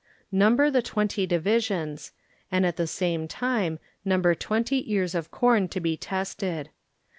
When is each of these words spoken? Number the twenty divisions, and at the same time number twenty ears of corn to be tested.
Number 0.31 0.71
the 0.71 0.81
twenty 0.81 1.27
divisions, 1.27 2.11
and 2.51 2.65
at 2.65 2.75
the 2.75 2.87
same 2.87 3.27
time 3.27 3.77
number 4.03 4.33
twenty 4.33 4.91
ears 4.91 5.13
of 5.13 5.29
corn 5.29 5.67
to 5.67 5.79
be 5.79 5.95
tested. 5.95 6.71